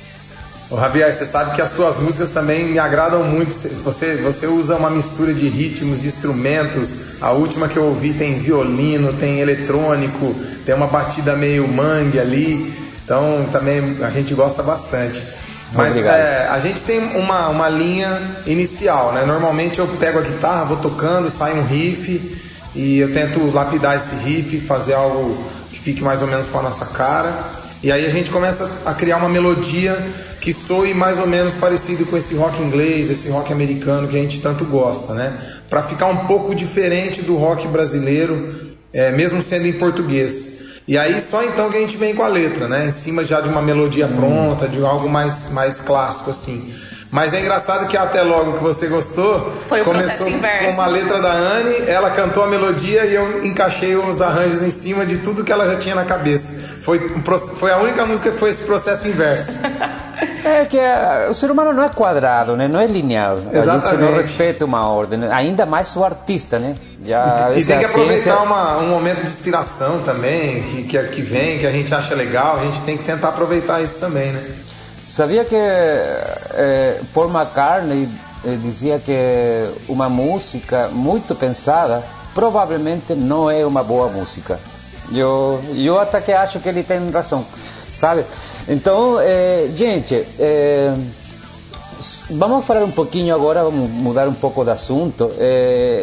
Ô, 0.73 0.81
Javier, 0.81 1.13
você 1.13 1.27
sabe 1.27 1.55
que 1.55 1.61
as 1.61 1.71
suas 1.77 1.99
músicas 1.99 2.31
também 2.31 2.65
me 2.65 2.79
agradam 2.79 3.23
muito. 3.23 3.53
Você, 3.85 4.15
você 4.15 4.47
usa 4.47 4.75
uma 4.75 4.89
mistura 4.89 5.35
de 5.35 5.47
ritmos, 5.47 6.01
de 6.01 6.09
instrumentos. 6.09 6.89
A 7.21 7.31
última 7.31 7.69
que 7.69 7.77
eu 7.77 7.85
ouvi 7.85 8.15
tem 8.15 8.39
violino, 8.39 9.13
tem 9.13 9.41
eletrônico, 9.41 10.35
tem 10.65 10.75
uma 10.75 10.87
batida 10.87 11.37
meio 11.37 11.69
mangue 11.69 12.19
ali. 12.19 12.73
Então 13.05 13.47
também 13.53 13.99
a 14.03 14.09
gente 14.09 14.33
gosta 14.33 14.63
bastante. 14.63 15.23
Mas 15.75 15.95
é, 15.95 16.49
a 16.51 16.59
gente 16.59 16.81
tem 16.81 17.01
uma, 17.17 17.49
uma 17.49 17.69
linha 17.69 18.23
inicial, 18.47 19.13
né? 19.13 19.27
Normalmente 19.27 19.79
eu 19.79 19.87
pego 20.01 20.21
a 20.21 20.23
guitarra, 20.23 20.65
vou 20.65 20.79
tocando, 20.79 21.29
sai 21.29 21.53
um 21.53 21.67
riff 21.67 22.35
e 22.75 22.99
eu 22.99 23.13
tento 23.13 23.45
lapidar 23.51 23.95
esse 23.95 24.15
riff, 24.25 24.59
fazer 24.61 24.95
algo 24.95 25.37
que 25.71 25.79
fique 25.79 26.03
mais 26.03 26.23
ou 26.23 26.29
menos 26.29 26.47
com 26.47 26.59
a 26.59 26.63
nossa 26.63 26.87
cara. 26.87 27.61
E 27.83 27.93
aí 27.93 28.07
a 28.07 28.11
gente 28.11 28.31
começa 28.31 28.71
a 28.87 28.95
criar 28.95 29.19
uma 29.19 29.29
melodia 29.29 29.99
que 30.43 30.53
soe 30.53 30.93
mais 30.93 31.21
ou 31.21 31.27
menos 31.27 31.55
parecido 31.55 32.05
com 32.05 32.17
esse 32.17 32.35
rock 32.35 32.61
inglês, 32.61 33.09
esse 33.09 33.29
rock 33.31 33.53
americano 33.53 34.09
que 34.09 34.17
a 34.19 34.21
gente 34.21 34.41
tanto 34.41 34.65
gosta, 34.65 35.15
né? 35.15 35.33
Para 35.71 35.85
ficar 35.85 36.07
um 36.07 36.27
pouco 36.27 36.53
diferente 36.53 37.23
do 37.23 37.37
rock 37.37 37.69
brasileiro, 37.69 38.75
é, 38.93 39.13
mesmo 39.13 39.41
sendo 39.41 39.69
em 39.69 39.73
português. 39.73 40.83
E 40.87 40.99
aí 40.99 41.23
só 41.31 41.45
então 41.45 41.71
que 41.71 41.77
a 41.77 41.81
gente 41.81 41.97
vem 41.97 42.13
com 42.13 42.25
a 42.25 42.29
letra, 42.29 42.69
né? 42.69 42.89
Em 42.89 42.91
cima 42.91 43.23
já 43.23 43.41
de 43.41 43.49
uma 43.49 43.63
melodia 43.63 44.09
pronta, 44.09 44.67
de 44.67 44.85
algo 44.85 45.09
mais, 45.09 45.53
mais 45.53 45.81
clássico 45.81 46.31
assim. 46.31 46.75
Mas 47.09 47.33
é 47.33 47.41
engraçado 47.41 47.87
que 47.87 47.97
até 47.97 48.23
logo 48.23 48.55
que 48.55 48.65
você 48.65 48.89
gostou, 48.89 49.53
Foi 49.69 49.83
o 49.83 49.85
começou 49.85 50.27
com 50.27 50.73
uma 50.73 50.87
letra 50.87 51.21
da 51.21 51.31
Anne, 51.31 51.87
ela 51.87 52.11
cantou 52.11 52.43
a 52.43 52.49
melodia 52.49 53.05
e 53.05 53.15
eu 53.15 53.45
encaixei 53.45 53.95
os 53.95 54.21
arranjos 54.21 54.61
em 54.61 54.71
cima 54.71 55.07
de 55.07 55.19
tudo 55.19 55.45
que 55.45 55.53
ela 55.53 55.67
já 55.67 55.77
tinha 55.77 55.95
na 55.95 56.05
cabeça. 56.05 56.59
Foi, 56.81 56.99
foi 57.61 57.71
a 57.71 57.77
única 57.77 58.05
música 58.05 58.33
que 58.33 58.39
foi 58.39 58.51
esse 58.51 58.65
processo 58.65 59.07
inverso. 59.07 59.53
É 60.45 60.65
que 60.65 60.77
uh, 60.77 61.31
o 61.31 61.35
ser 61.35 61.51
humano 61.51 61.73
não 61.73 61.85
é 61.85 61.89
quadrado, 61.89 62.57
né? 62.57 62.67
não 62.67 62.81
é 62.81 62.87
linear. 62.87 63.35
Exatamente. 63.35 63.87
A 63.87 63.91
gente 63.91 64.01
não 64.01 64.17
respeita 64.17 64.65
uma 64.65 64.89
ordem, 64.89 65.19
né? 65.21 65.29
ainda 65.33 65.65
mais 65.65 65.95
o 65.97 66.05
artista, 66.05 66.59
né? 66.59 66.75
Já, 67.05 67.51
e, 67.55 67.61
e 67.61 67.65
tem 67.65 67.79
que 67.79 67.85
aproveitar 67.85 68.23
ciência... 68.23 68.37
uma, 68.37 68.79
um 68.79 68.89
momento 68.89 69.21
de 69.21 69.27
inspiração 69.27 70.01
também, 70.03 70.63
que, 70.63 70.83
que, 70.85 71.03
que 71.05 71.23
vem, 71.23 71.59
que 71.59 71.67
a 71.67 71.71
gente 71.71 71.95
acha 71.95 72.15
legal, 72.15 72.59
a 72.59 72.65
gente 72.65 72.81
tem 72.83 72.97
que 72.97 73.05
tentar 73.05 73.29
aproveitar 73.29 73.83
isso 73.83 73.99
também, 73.99 74.33
né? 74.33 74.55
Sabia 75.09 75.45
que 75.45 75.55
eh, 75.55 77.01
Paul 77.13 77.29
McCartney 77.29 78.09
eh, 78.45 78.57
dizia 78.63 78.99
que 78.99 79.13
uma 79.87 80.09
música 80.09 80.89
muito 80.89 81.35
pensada 81.35 82.03
provavelmente 82.35 83.15
não 83.15 83.51
é 83.51 83.67
uma 83.67 83.83
boa 83.83 84.09
música. 84.09 84.59
Eu, 85.13 85.61
eu 85.75 86.01
até 86.01 86.21
que 86.21 86.33
acho 86.33 86.61
que 86.61 86.69
ele 86.69 86.83
tem 86.83 87.11
razão, 87.11 87.45
sabe? 87.93 88.25
Então, 88.69 89.21
eh, 89.21 89.71
gente, 89.75 90.25
vamos 92.31 92.65
falar 92.65 92.85
um 92.85 92.91
pouquinho 92.91 93.35
agora, 93.35 93.65
vamos 93.65 93.91
mudar 93.91 94.29
um 94.29 94.35
pouco 94.35 94.65
de 94.65 94.71
assunto. 94.71 95.31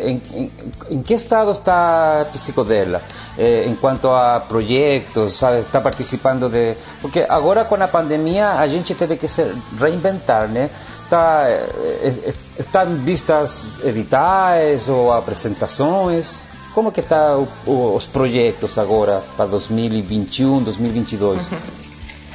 em, 0.04 0.22
em, 0.34 0.52
em, 0.90 1.02
que 1.02 1.14
estado 1.14 1.52
está 1.52 2.22
a 2.22 2.26
psicodela? 2.26 3.02
Eh, 3.42 3.64
em 3.68 3.76
quanto 3.76 4.10
a 4.10 4.42
projetos, 4.42 5.36
sabe? 5.36 5.60
Está 5.60 5.80
participando 5.80 6.50
de... 6.50 6.76
Porque 7.02 7.26
agora 7.30 7.64
com 7.64 7.76
a 7.76 7.88
pandemia 7.88 8.50
a 8.50 8.68
gente 8.68 8.94
teve 8.94 9.16
que 9.16 9.30
se 9.30 9.56
reinventar, 9.80 10.50
né? 10.50 10.70
Está, 11.06 11.46
eh, 11.48 12.34
estão 12.58 12.86
vistas 12.98 13.70
editais 13.86 14.90
ou 14.90 15.14
apresentações? 15.14 16.44
Como 16.74 16.92
que 16.92 17.00
está 17.00 17.38
os 17.66 18.06
projetos 18.08 18.78
agora 18.78 19.24
para 19.38 19.46
2021, 19.46 20.62
2022? 20.62 21.50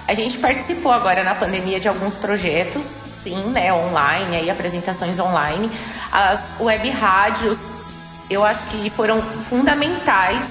A 0.06 0.12
gente 0.12 0.38
participou 0.38 0.92
agora 0.92 1.24
na 1.24 1.34
pandemia 1.34 1.80
de 1.80 1.88
alguns 1.88 2.14
projetos, 2.14 2.84
sim, 2.84 3.42
né, 3.50 3.72
online, 3.72 4.36
aí 4.36 4.50
apresentações 4.50 5.18
online. 5.18 5.70
As 6.12 6.40
web 6.60 6.90
rádios, 6.90 7.56
eu 8.28 8.44
acho 8.44 8.66
que 8.66 8.90
foram 8.90 9.22
fundamentais 9.48 10.46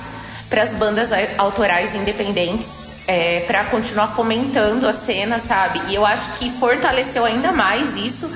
para 0.49 0.63
as 0.63 0.71
bandas 0.71 1.09
autorais 1.37 1.93
independentes, 1.93 2.67
é, 3.07 3.41
para 3.41 3.65
continuar 3.65 4.15
fomentando 4.15 4.87
a 4.87 4.93
cena, 4.93 5.39
sabe? 5.39 5.81
E 5.89 5.95
eu 5.95 6.05
acho 6.05 6.37
que 6.37 6.51
fortaleceu 6.59 7.25
ainda 7.25 7.51
mais 7.51 7.95
isso, 7.95 8.29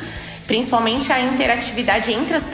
principalmente 0.48 1.12
a 1.12 1.20
interatividade 1.20 2.12
entre 2.12 2.36
as, 2.38 2.46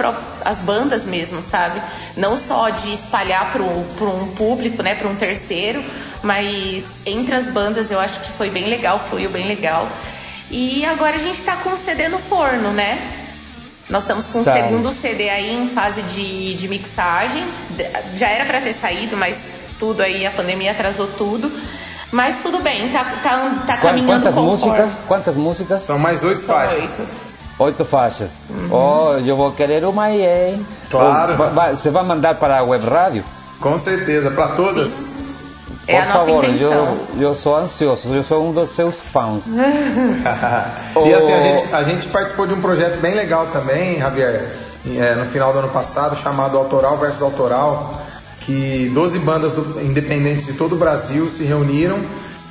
as 0.44 0.58
bandas 0.58 1.06
mesmo, 1.06 1.42
sabe? 1.42 1.82
Não 2.18 2.36
só 2.36 2.70
de 2.70 2.92
espalhar 2.92 3.52
para 3.52 3.62
um 3.62 4.28
público, 4.36 4.82
né, 4.82 4.96
para 4.96 5.08
um 5.08 5.16
terceiro, 5.16 5.84
mas 6.24 6.84
entre 7.06 7.36
as 7.36 7.46
bandas 7.46 7.92
eu 7.92 8.00
acho 8.00 8.20
que 8.22 8.32
foi 8.32 8.50
bem 8.50 8.68
legal, 8.68 9.00
fluiu 9.10 9.30
bem 9.30 9.48
legal. 9.48 9.88
E 10.50 10.84
agora 10.86 11.16
a 11.16 11.20
gente 11.20 11.38
está 11.38 11.56
com 11.58 11.70
o 11.70 11.78
CD 11.78 12.10
no 12.10 12.20
forno, 12.20 12.72
né? 12.72 13.22
Nós 13.90 14.04
estamos 14.04 14.26
com 14.26 14.42
o 14.42 14.44
tá. 14.44 14.54
segundo 14.54 14.92
CD 14.92 15.30
aí 15.30 15.54
em 15.54 15.68
fase 15.70 16.02
de, 16.02 16.56
de 16.56 16.68
mixagem. 16.68 17.44
Já 18.14 18.30
era 18.30 18.46
para 18.46 18.62
ter 18.62 18.74
saído, 18.74 19.16
mas 19.16 19.46
tudo 19.78 20.02
aí, 20.02 20.26
a 20.26 20.32
pandemia 20.32 20.72
atrasou 20.72 21.08
tudo. 21.08 21.52
Mas 22.12 22.44
tudo 22.44 22.60
bem, 22.60 22.90
tá, 22.90 23.04
tá, 23.24 23.64
tá 23.66 23.78
caminhando 23.78 24.22
Quantas 24.22 24.36
músicas? 24.36 25.02
Quantas 25.08 25.38
músicas? 25.38 25.82
São 25.82 25.98
mais 25.98 26.24
oito 26.24 26.42
faixas. 26.42 27.23
Oito. 27.60 27.86
Faixas. 27.86 28.32
Uhum. 28.50 28.70
Oh, 28.72 29.18
eu 29.20 29.36
vou 29.36 29.52
querer 29.52 29.86
uma 29.86 30.06
aí, 30.06 30.26
hein? 30.26 30.66
Claro. 30.90 31.36
Você 31.76 31.90
vai 31.90 32.04
mandar 32.04 32.36
para 32.36 32.60
a 32.60 32.64
web 32.64 32.86
rádio? 32.86 33.24
Com 33.60 33.78
certeza, 33.78 34.32
para 34.32 34.50
todas. 34.50 34.90
Sim. 34.90 35.14
É 35.86 36.02
Por 36.02 36.12
favor, 36.14 36.46
eu, 36.46 37.08
eu 37.20 37.36
sou 37.36 37.58
ansioso, 37.58 38.14
eu 38.14 38.24
sou 38.24 38.48
um 38.48 38.54
dos 38.54 38.70
seus 38.70 39.02
fãs. 39.02 39.48
e 39.52 41.14
assim, 41.14 41.34
a 41.34 41.42
gente, 41.42 41.76
a 41.76 41.84
gente 41.84 42.08
participou 42.08 42.48
de 42.48 42.54
um 42.54 42.62
projeto 42.62 43.02
bem 43.02 43.14
legal 43.14 43.48
também, 43.48 44.00
Javier, 44.00 44.56
é, 44.98 45.16
no 45.16 45.26
final 45.26 45.52
do 45.52 45.60
ano 45.60 45.70
passado, 45.70 46.16
chamado 46.16 46.58
Autoral 46.58 46.98
versus 46.98 47.22
Autoral, 47.22 48.02
que 48.40 48.90
12 48.94 49.20
bandas 49.20 49.54
do, 49.54 49.82
independentes 49.82 50.46
de 50.46 50.54
todo 50.54 50.74
o 50.74 50.78
Brasil 50.78 51.28
se 51.28 51.44
reuniram 51.44 52.00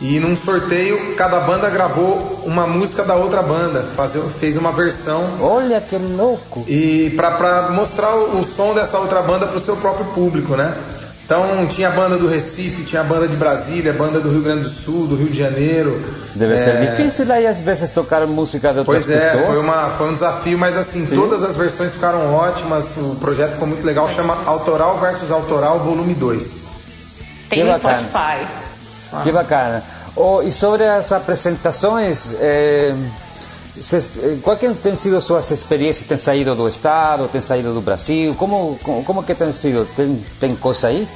e 0.03 0.19
num 0.19 0.35
sorteio 0.35 1.15
cada 1.15 1.39
banda 1.41 1.71
gravou 1.71 2.41
uma 2.45 2.67
música 2.67 3.05
da 3.05 3.15
outra 3.15 3.41
banda, 3.41 3.85
fazer, 3.97 4.21
fez 4.41 4.57
uma 4.57 4.73
versão. 4.73 5.25
Olha 5.41 5.81
que 5.81 5.97
louco! 5.97 6.65
E 6.67 7.11
para 7.17 7.71
mostrar 7.71 8.17
o, 8.17 8.41
o 8.41 8.45
som 8.45 8.75
dessa 8.75 8.99
outra 8.99 9.23
banda 9.23 9.47
para 9.47 9.57
o 9.57 9.61
seu 9.61 9.77
próprio 9.77 10.07
público, 10.07 10.57
né? 10.57 10.77
Então 11.25 11.67
tinha 11.69 11.87
a 11.89 11.93
banda 11.93 12.17
do 12.17 12.27
Recife, 12.27 12.83
tinha 12.83 13.01
a 13.01 13.05
banda 13.05 13.29
de 13.29 13.37
Brasília, 13.37 13.93
a 13.93 13.95
banda 13.95 14.19
do 14.19 14.29
Rio 14.29 14.43
Grande 14.43 14.63
do 14.63 14.71
Sul, 14.71 15.07
do 15.07 15.15
Rio 15.15 15.29
de 15.29 15.39
Janeiro. 15.39 16.03
Deve 16.35 16.55
é... 16.55 16.59
ser 16.59 16.81
difícil 16.81 17.31
aí 17.33 17.47
às 17.47 17.61
vezes 17.61 17.89
tocar 17.89 18.27
música 18.27 18.73
de 18.73 18.81
outras 18.81 19.05
pois 19.05 19.17
é, 19.17 19.31
pessoas. 19.31 19.47
Foi, 19.47 19.59
uma, 19.59 19.91
foi 19.91 20.09
um 20.09 20.15
desafio, 20.15 20.59
mas 20.59 20.77
assim, 20.77 21.07
Sim. 21.07 21.15
todas 21.15 21.45
as 21.45 21.57
versões 21.57 21.93
ficaram 21.93 22.35
ótimas, 22.35 22.97
o 22.97 23.15
projeto 23.21 23.53
ficou 23.53 23.69
muito 23.69 23.87
legal, 23.87 24.11
chama 24.11 24.37
Autoral 24.47 24.99
versus 24.99 25.31
Autoral 25.31 25.79
Volume 25.79 26.13
2. 26.13 26.63
Tem 27.49 27.65
no 27.65 27.73
Spotify. 27.75 28.62
Que 29.23 29.33
bacana. 29.33 29.83
Oh, 30.15 30.43
e 30.43 30.53
sobre 30.53 30.85
as 30.85 31.11
apresentações, 31.13 32.35
eh, 32.39 32.95
qual 34.43 34.57
que 34.57 34.69
tem 34.75 34.95
sido 34.95 35.21
suas 35.21 35.51
experiências? 35.51 36.07
Tem 36.07 36.19
saído 36.19 36.55
do 36.55 36.69
estado, 36.69 37.29
tem 37.29 37.41
saído 37.41 37.73
do 37.73 37.81
Brasil? 37.81 38.35
Como, 38.35 38.79
como, 38.83 39.05
como 39.05 39.23
que 39.23 39.35
tem 39.35 39.53
sido? 39.53 39.87
Tem, 39.97 40.23
tem 40.39 40.55
coisa 40.55 40.89
aí? 40.89 41.09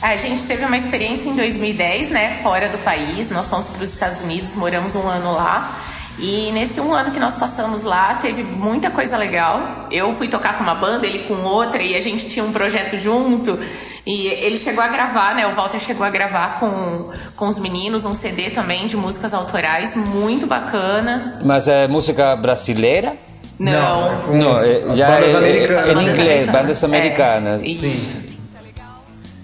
A 0.00 0.16
gente 0.16 0.42
teve 0.42 0.64
uma 0.64 0.76
experiência 0.76 1.28
em 1.28 1.34
2010, 1.34 2.10
né, 2.10 2.40
fora 2.42 2.68
do 2.68 2.78
país. 2.78 3.30
Nós 3.30 3.48
fomos 3.48 3.66
para 3.66 3.82
os 3.82 3.88
Estados 3.88 4.20
Unidos, 4.20 4.54
moramos 4.54 4.94
um 4.94 5.08
ano 5.08 5.32
lá. 5.32 5.76
E 6.18 6.50
nesse 6.52 6.80
um 6.80 6.94
ano 6.94 7.10
que 7.10 7.20
nós 7.20 7.34
passamos 7.34 7.82
lá, 7.82 8.14
teve 8.14 8.42
muita 8.42 8.90
coisa 8.90 9.16
legal. 9.16 9.86
Eu 9.90 10.14
fui 10.16 10.28
tocar 10.28 10.56
com 10.56 10.62
uma 10.62 10.74
banda, 10.74 11.06
ele 11.06 11.20
com 11.20 11.34
outra, 11.42 11.82
e 11.82 11.94
a 11.94 12.00
gente 12.00 12.28
tinha 12.28 12.44
um 12.44 12.52
projeto 12.52 12.98
junto. 12.98 13.58
E 14.06 14.28
ele 14.28 14.56
chegou 14.56 14.82
a 14.82 14.88
gravar, 14.88 15.34
né? 15.34 15.46
O 15.46 15.54
Walter 15.54 15.78
chegou 15.78 16.06
a 16.06 16.10
gravar 16.10 16.58
com, 16.58 17.10
com 17.34 17.48
os 17.48 17.58
meninos 17.58 18.04
um 18.04 18.14
CD 18.14 18.50
também 18.50 18.86
de 18.86 18.96
músicas 18.96 19.34
autorais, 19.34 19.94
muito 19.94 20.46
bacana. 20.46 21.38
Mas 21.44 21.68
é 21.68 21.86
música 21.86 22.34
brasileira? 22.34 23.14
Não. 23.58 24.26
Não, 24.28 24.34
não 24.34 24.60
é, 24.60 24.96
já 24.96 25.08
bandas 25.08 25.32
é, 25.32 25.36
americanas. 25.36 25.88
É, 25.88 25.92
em 25.92 26.08
inglês, 26.08 26.50
bandas 26.50 26.84
americanas. 26.84 27.62
É, 27.62 27.68
Sim. 27.68 28.26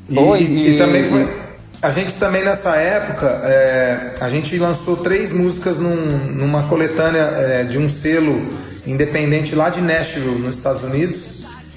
E, 0.09 0.19
Oi, 0.19 0.43
e, 0.43 0.75
e 0.75 0.79
também 0.79 1.09
foi 1.09 1.42
a 1.83 1.91
gente 1.91 2.15
também 2.15 2.45
nessa 2.45 2.77
época, 2.77 3.27
é, 3.43 4.13
a 4.21 4.31
gente 4.31 4.57
lançou 4.57 4.97
três 4.97 5.33
músicas 5.33 5.79
num, 5.79 5.97
numa 5.97 6.63
coletânea 6.69 7.23
é, 7.23 7.65
de 7.65 7.77
um 7.77 7.89
selo 7.89 8.49
independente 8.87 9.57
lá 9.57 9.69
de 9.69 9.81
Nashville, 9.81 10.39
nos 10.39 10.55
Estados 10.55 10.85
Unidos. 10.85 11.19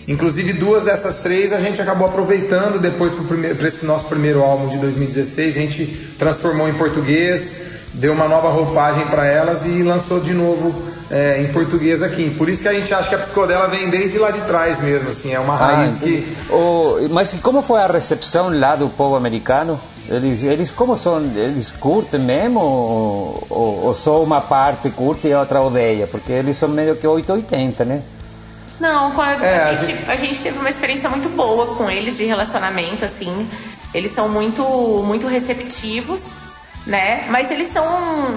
Inclusive 0.08 0.54
duas 0.54 0.84
dessas 0.84 1.18
três 1.18 1.52
a 1.52 1.60
gente 1.60 1.82
acabou 1.82 2.08
aproveitando 2.08 2.80
depois 2.80 3.14
para 3.14 3.68
esse 3.68 3.84
nosso 3.84 4.06
primeiro 4.06 4.44
álbum 4.44 4.68
de 4.68 4.78
2016. 4.78 5.58
A 5.58 5.60
gente 5.60 5.86
transformou 6.20 6.70
em 6.70 6.76
português, 6.76 7.64
deu 7.92 8.14
uma 8.14 8.28
nova 8.28 8.50
roupagem 8.50 9.08
para 9.08 9.26
elas 9.26 9.66
e 9.66 9.82
lançou 9.82 10.20
de 10.20 10.36
novo 10.36 10.84
é, 11.10 11.42
em 11.42 11.48
português 11.52 12.04
aqui. 12.04 12.30
Por 12.38 12.48
isso 12.48 12.62
que 12.62 12.68
a 12.68 12.74
gente 12.74 12.94
acha 12.94 13.10
que 13.10 13.16
a 13.16 13.20
psicodela 13.20 13.68
vem 13.70 13.90
desde 13.90 14.20
lá 14.20 14.30
de 14.30 14.42
trás 14.42 14.80
mesmo, 14.82 15.10
assim, 15.10 15.34
é 15.34 15.40
uma 15.40 15.56
raiz 15.56 15.96
ah, 15.96 16.00
que... 16.00 16.36
Oh, 16.52 16.98
mas 17.10 17.34
como 17.42 17.64
foi 17.64 17.80
a 17.82 17.88
recepção 17.88 18.56
lá 18.56 18.76
do 18.76 18.88
povo 18.88 19.16
americano? 19.16 19.82
Eles, 20.08 20.44
eles 20.44 20.72
como 20.72 20.96
são? 20.96 21.20
Eles 21.36 21.72
curtem 21.72 22.20
mesmo 22.20 22.60
ou, 22.60 23.48
ou, 23.50 23.86
ou 23.86 23.96
só 23.96 24.22
uma 24.22 24.40
parte 24.42 24.90
curte 24.92 25.28
e 25.28 25.34
a 25.34 25.40
outra 25.40 25.62
odeia? 25.62 26.06
Porque 26.06 26.32
eles 26.32 26.58
são 26.58 26.70
meio 26.70 26.96
que 26.96 27.08
880, 27.08 27.86
né? 27.86 28.04
Não, 28.80 29.20
a, 29.20 29.32
é, 29.32 29.64
a, 29.64 29.74
gente, 29.74 30.10
a, 30.10 30.16
gente, 30.16 30.40
teve 30.42 30.60
uma 30.60 30.70
experiência 30.70 31.10
muito 31.10 31.30
boa 31.30 31.76
com 31.76 31.90
eles 31.90 32.18
de 32.18 32.26
relacionamento, 32.26 33.06
assim. 33.06 33.48
Eles 33.94 34.14
são 34.14 34.28
muito, 34.28 34.64
muito 35.04 35.28
receptivos, 35.28 36.22
né? 36.86 37.26
Mas 37.30 37.50
eles 37.50 37.72
são 37.72 38.36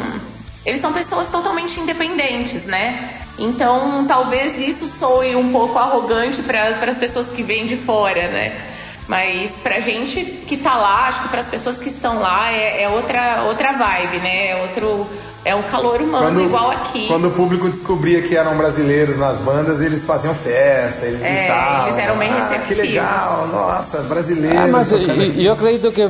eles 0.64 0.80
são 0.80 0.92
pessoas 0.92 1.28
totalmente 1.28 1.80
independentes, 1.80 2.64
né? 2.64 3.20
Então, 3.38 4.04
talvez 4.06 4.58
isso 4.58 4.86
soe 4.86 5.34
um 5.36 5.50
pouco 5.52 5.78
arrogante 5.78 6.42
para 6.42 6.68
as 6.68 6.96
pessoas 6.96 7.28
que 7.28 7.42
vêm 7.42 7.64
de 7.66 7.76
fora, 7.76 8.28
né? 8.28 8.68
Mas 9.08 9.52
pra 9.62 9.80
gente 9.80 10.22
que 10.46 10.58
tá 10.58 10.76
lá, 10.76 11.08
acho 11.08 11.22
que 11.22 11.28
para 11.28 11.40
as 11.40 11.46
pessoas 11.46 11.78
que 11.78 11.88
estão 11.88 12.20
lá 12.20 12.52
é, 12.52 12.82
é, 12.82 12.88
outra, 12.90 13.44
outra 13.46 13.72
vibe, 13.72 14.18
né? 14.18 14.50
É 14.50 14.62
outro. 14.62 15.06
É 15.44 15.54
um 15.54 15.62
calor 15.62 16.02
humano 16.02 16.26
quando, 16.26 16.42
igual 16.42 16.70
aqui. 16.70 17.06
Quando 17.06 17.28
o 17.28 17.30
público 17.30 17.70
descobria 17.70 18.20
que 18.20 18.36
eram 18.36 18.54
brasileiros 18.58 19.16
nas 19.16 19.38
bandas, 19.38 19.80
eles 19.80 20.04
faziam 20.04 20.34
festa, 20.34 21.06
eles 21.06 21.22
é, 21.22 21.46
gritavam. 21.46 21.88
Eles 21.88 21.98
eram 21.98 22.18
bem 22.18 22.28
receptivos. 22.28 22.60
Ah, 22.60 22.66
que 22.66 22.74
legal, 22.74 23.48
nossa, 23.50 23.98
brasileiro. 24.02 24.58
Ah, 24.58 24.66
mas 24.66 24.92
eu, 24.92 24.98
eu, 24.98 25.52
acredito 25.54 25.90
que 25.90 26.02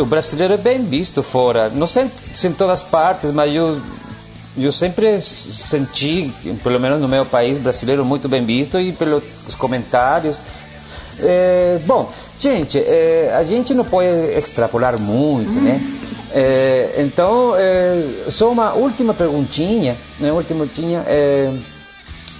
o 0.00 0.06
brasileiro 0.06 0.54
é 0.54 0.56
bem 0.56 0.82
visto 0.86 1.22
fora. 1.22 1.68
Não 1.68 1.86
sei 1.86 2.10
se 2.32 2.46
em 2.46 2.52
todas 2.52 2.80
partes, 2.80 3.30
mas 3.30 3.54
eu 3.54 3.78
eu 4.56 4.72
sempre 4.72 5.20
senti, 5.20 6.32
pelo 6.64 6.80
menos 6.80 7.00
no 7.00 7.06
meu 7.08 7.24
país 7.24 7.58
brasileiro, 7.58 8.04
muito 8.04 8.28
bem 8.28 8.44
visto 8.44 8.80
e 8.80 8.92
pelos 8.92 9.22
comentários. 9.56 10.40
É, 11.20 11.78
bom, 11.84 12.10
gente, 12.38 12.78
é, 12.78 13.34
a 13.36 13.42
gente 13.44 13.74
não 13.74 13.84
pode 13.84 14.08
extrapolar 14.36 15.00
muito, 15.00 15.52
né? 15.52 15.80
É, 16.30 16.94
então, 16.98 17.54
é, 17.56 18.28
só 18.28 18.50
uma 18.50 18.74
última 18.74 19.14
perguntinha, 19.14 19.96
né? 20.20 20.30
Última 20.32 20.66
perguntinha, 20.66 21.04
é, 21.06 21.52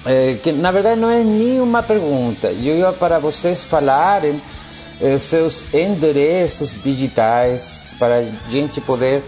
é, 0.05 0.35
que 0.43 0.53
na 0.53 0.71
verdade 0.71 1.01
não 1.01 1.11
é 1.11 1.25
nenhuma 1.25 1.83
pergunta. 1.83 2.49
Eu 2.49 2.77
ia 2.77 2.93
para 2.93 3.19
vocês 3.19 3.63
falarem 3.63 4.41
seus 5.21 5.63
endereços 5.73 6.77
digitais 6.83 7.85
para 8.01 8.17
a 8.19 8.51
gente 8.51 8.81
poder 8.81 9.23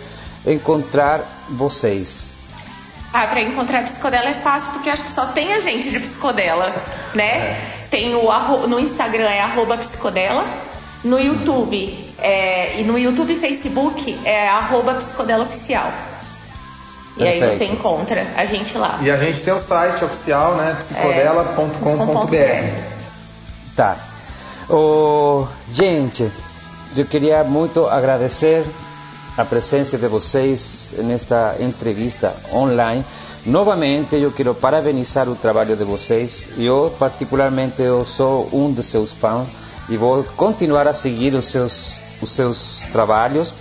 encontrar 0.45 1.47
vocês. 1.49 2.33
Ah, 3.13 3.27
para 3.27 3.43
encontrar 3.43 3.85
psicodela 3.85 4.29
é 4.29 4.35
fácil 4.35 4.71
porque 4.73 4.91
acho 4.91 5.03
que 5.03 5.13
só 5.13 5.27
tem 5.27 5.53
a 5.53 5.61
gente 5.61 5.91
de 5.91 6.01
psicodela, 6.01 6.75
né? 7.15 7.25
É. 7.25 7.80
Tem 7.91 8.15
o 8.15 8.67
no 8.69 8.79
Instagram 8.79 9.29
é 9.29 9.41
arroba 9.41 9.77
psicodela, 9.79 10.45
no 11.03 11.19
YouTube 11.19 12.15
é, 12.19 12.81
e 12.81 12.85
no 12.85 12.99
YouTube 12.99 13.33
e 13.33 13.37
Facebook 13.37 14.19
é 14.25 14.49
arroba 14.49 14.95
psicodela 14.95 15.45
oficial. 15.45 15.91
E 17.17 17.21
Perfeito. 17.21 17.45
aí 17.45 17.59
você 17.59 17.65
encontra 17.65 18.27
a 18.37 18.45
gente 18.45 18.79
lá. 18.79 18.99
E 19.03 19.11
a 19.11 19.17
gente 19.17 19.41
tem 19.41 19.53
o 19.53 19.59
site 19.59 20.05
oficial, 20.05 20.55
né? 20.55 20.77
psicodela.com.br. 20.79 22.35
É. 22.35 22.89
Tá. 23.75 23.97
Oh, 24.69 25.47
gente, 25.73 26.31
eu 26.97 27.05
queria 27.05 27.43
muito 27.43 27.87
agradecer 27.87 28.65
a 29.37 29.45
presença 29.45 29.99
de 29.99 30.07
vocês 30.07 30.95
nesta 30.99 31.57
entrevista 31.59 32.37
online. 32.53 33.05
Novamente, 33.47 34.17
eu 34.17 34.31
quero 34.33 34.55
parabenizar 34.55 35.27
o 35.29 35.35
trabalho 35.35 35.75
de 35.75 35.83
vocês. 35.83 36.47
Eu, 36.59 36.95
particularmente, 36.99 37.81
eu 37.81 38.05
sou 38.05 38.47
um 38.53 38.71
de 38.71 38.83
seus 38.83 39.13
fãs 39.13 39.49
e 39.89 39.97
vou 39.97 40.23
continuar 40.37 40.87
a 40.87 40.93
seguir 40.93 41.35
os 41.35 41.47
seus, 41.47 41.99
os 42.21 42.31
seus 42.31 42.85
trabalhos. 42.93 43.55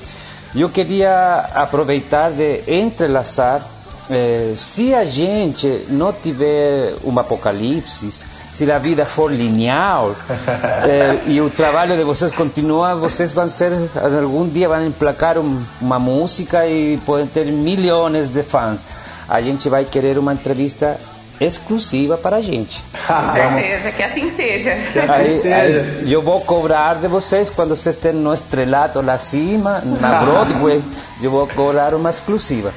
Eu 0.53 0.67
queria 0.67 1.49
aproveitar 1.53 2.31
de 2.31 2.61
entrelaçar, 2.67 3.65
eh, 4.09 4.51
se 4.53 4.93
a 4.93 5.05
gente 5.05 5.85
não 5.87 6.11
tiver 6.11 6.95
um 7.05 7.17
apocalipse, 7.17 8.25
se 8.51 8.71
a 8.71 8.79
vida 8.79 9.05
for 9.05 9.31
linear 9.31 10.13
eh, 10.89 11.19
e 11.27 11.39
o 11.39 11.49
trabalho 11.49 11.95
de 11.95 12.03
vocês 12.03 12.33
continua, 12.33 12.95
vocês 12.95 13.31
vão 13.31 13.47
ser, 13.47 13.71
algum 13.95 14.49
dia 14.49 14.67
vão 14.67 14.85
emplacar 14.85 15.37
um, 15.37 15.63
uma 15.79 15.99
música 15.99 16.67
e 16.67 16.97
podem 17.05 17.27
ter 17.27 17.45
milhões 17.45 18.27
de 18.27 18.43
fãs. 18.43 18.81
A 19.29 19.41
gente 19.41 19.69
vai 19.69 19.85
querer 19.85 20.17
uma 20.17 20.33
entrevista 20.33 20.97
exclusiva 21.39 22.17
para 22.17 22.37
a 22.37 22.41
gente. 22.41 22.83
Com 23.07 23.33
certeza, 23.33 23.91
que 23.91 24.03
assim 24.03 24.29
seja. 24.29 24.75
Que 24.91 24.99
assim 24.99 25.11
aí, 25.11 25.39
seja. 25.39 25.81
Aí, 26.01 26.11
eu 26.11 26.21
vou 26.21 26.41
cobrar 26.41 26.95
de 26.95 27.07
vocês 27.07 27.49
quando 27.49 27.75
vocês 27.75 27.95
estejam 27.95 28.19
no 28.19 28.33
estrelato 28.33 29.01
lá 29.01 29.17
cima, 29.17 29.81
na 30.01 30.19
Broadway, 30.19 30.81
eu 31.21 31.31
vou 31.31 31.47
cobrar 31.47 31.93
uma 31.93 32.09
exclusiva. 32.09 32.73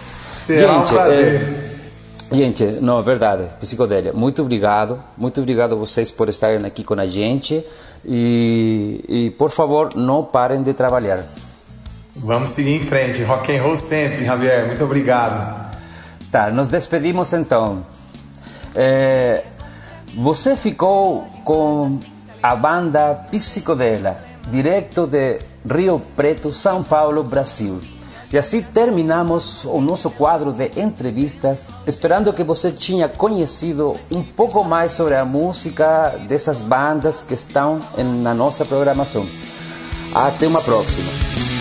Será 0.47 0.75
gente, 0.75 0.93
um 0.93 0.97
prazer. 0.97 1.69
Eh, 1.69 1.73
Gente, 2.33 2.65
não, 2.81 2.99
é 2.99 3.03
verdade, 3.03 3.47
psicodélia. 3.61 4.13
Muito 4.15 4.41
obrigado, 4.41 4.99
muito 5.19 5.39
obrigado 5.39 5.75
a 5.75 5.77
vocês 5.77 6.11
por 6.11 6.31
estarem 6.31 6.65
aqui 6.65 6.83
com 6.83 6.95
a 6.95 7.07
gente 7.07 7.63
e, 8.03 9.05
e 9.07 9.31
por 9.33 9.51
favor 9.51 9.91
não 9.95 10.25
parem 10.25 10.63
de 10.63 10.73
trabalhar. 10.73 11.27
Vamos 12.17 12.51
seguir 12.53 12.77
em 12.77 12.81
frente, 12.81 13.23
rock 13.23 13.55
and 13.55 13.63
roll 13.63 13.77
sempre, 13.77 14.25
Javier. 14.25 14.67
Muito 14.67 14.83
obrigado. 14.83 15.62
Tá, 16.33 16.51
nos 16.51 16.67
despedimos 16.67 17.31
então. 17.35 17.85
É, 18.75 19.45
você 20.17 20.57
ficou 20.57 21.27
com 21.45 21.99
a 22.43 22.57
banda 22.57 23.27
Psicodela, 23.31 24.19
direto 24.49 25.07
de 25.07 25.41
Rio 25.71 26.01
Preto, 26.17 26.51
São 26.55 26.83
Paulo, 26.83 27.23
Brasil. 27.23 27.83
E 28.33 28.39
assim 28.39 28.63
terminamos 28.63 29.67
o 29.67 29.79
nosso 29.79 30.11
quadro 30.11 30.55
de 30.55 30.71
entrevistas, 30.81 31.69
esperando 31.87 32.33
que 32.33 32.43
você 32.43 32.71
tenha 32.73 33.11
conhecido 33.11 33.95
um 34.11 34.23
pouco 34.23 34.65
mais 34.65 34.95
sobre 34.95 35.17
a 35.17 35.27
música 35.27 36.19
dessas 36.27 36.63
bandas 36.63 37.21
que 37.21 37.35
estão 37.35 37.79
na 38.23 38.33
nossa 38.33 38.65
programação. 38.65 39.29
Até 40.15 40.47
uma 40.47 40.63
próxima. 40.63 41.52